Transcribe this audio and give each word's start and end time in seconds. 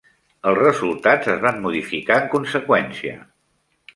Els 0.51 0.59
resultats 0.59 1.29
es 1.33 1.43
van 1.43 1.61
modificar 1.67 2.17
en 2.23 2.27
conseqüència. 2.33 3.17